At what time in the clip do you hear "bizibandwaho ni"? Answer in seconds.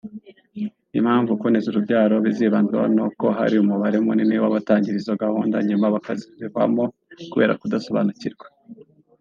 2.25-3.01